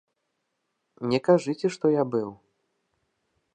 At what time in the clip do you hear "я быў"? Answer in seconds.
2.01-2.29